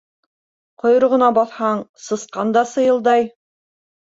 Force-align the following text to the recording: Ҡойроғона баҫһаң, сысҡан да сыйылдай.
Ҡойроғона 0.83 1.27
баҫһаң, 1.35 1.83
сысҡан 2.07 2.57
да 2.59 2.67
сыйылдай. 2.73 3.31